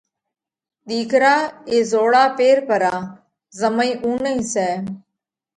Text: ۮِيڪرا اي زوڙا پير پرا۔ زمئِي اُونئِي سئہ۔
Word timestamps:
ۮِيڪرا 0.89 1.35
اي 1.69 1.77
زوڙا 1.91 2.23
پير 2.37 2.57
پرا۔ 2.67 2.95
زمئِي 3.59 3.91
اُونئِي 4.03 4.37
سئہ۔ 4.53 4.69